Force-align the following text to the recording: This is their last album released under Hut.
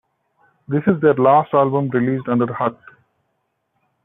This 0.67 0.81
is 0.87 0.99
their 0.99 1.13
last 1.13 1.53
album 1.53 1.89
released 1.89 2.27
under 2.27 2.51
Hut. 2.51 2.75